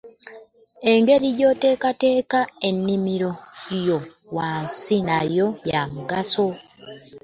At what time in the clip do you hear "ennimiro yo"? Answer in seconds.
2.69-3.97